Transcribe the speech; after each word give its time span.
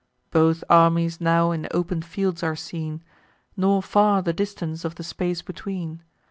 Both 0.31 0.63
armies 0.67 1.21
now 1.21 1.51
in 1.51 1.67
open 1.69 2.01
fields 2.01 2.41
are 2.41 2.55
seen; 2.55 3.03
Nor 3.55 3.83
far 3.83 4.23
the 4.23 4.33
distance 4.33 4.83
of 4.83 4.95
the 4.95 5.03
space 5.03 5.43
between. 5.43 6.01